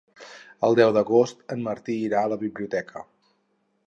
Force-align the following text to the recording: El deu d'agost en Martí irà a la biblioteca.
El 0.67 0.77
deu 0.79 0.93
d'agost 0.95 1.43
en 1.55 1.61
Martí 1.67 1.97
irà 2.07 2.23
a 2.25 2.31
la 2.33 2.39
biblioteca. 2.45 3.05